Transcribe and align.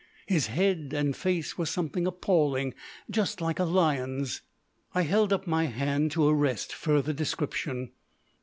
His 0.25 0.47
head 0.47 0.93
and 0.95 1.15
face 1.15 1.59
were 1.59 1.67
something 1.67 2.07
appalling, 2.07 2.73
just 3.07 3.39
like 3.39 3.59
a 3.59 3.65
lion's." 3.65 4.41
I 4.95 5.03
held 5.03 5.31
up 5.31 5.45
my 5.45 5.65
hand 5.67 6.09
to 6.13 6.27
arrest 6.27 6.73
further 6.73 7.13
description. 7.13 7.91